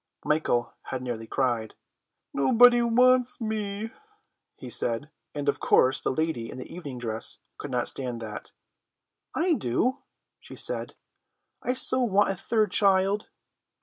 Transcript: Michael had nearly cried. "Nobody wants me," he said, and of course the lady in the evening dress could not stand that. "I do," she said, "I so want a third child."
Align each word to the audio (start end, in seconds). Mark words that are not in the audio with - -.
Michael 0.25 0.73
had 0.85 1.03
nearly 1.03 1.27
cried. 1.27 1.75
"Nobody 2.33 2.81
wants 2.81 3.39
me," 3.39 3.91
he 4.55 4.67
said, 4.67 5.11
and 5.35 5.47
of 5.47 5.59
course 5.59 6.01
the 6.01 6.09
lady 6.09 6.49
in 6.49 6.57
the 6.57 6.73
evening 6.73 6.97
dress 6.97 7.37
could 7.59 7.69
not 7.69 7.87
stand 7.87 8.19
that. 8.19 8.51
"I 9.35 9.53
do," 9.53 9.99
she 10.39 10.55
said, 10.55 10.95
"I 11.61 11.75
so 11.75 11.99
want 12.01 12.31
a 12.31 12.35
third 12.35 12.71
child." 12.71 13.29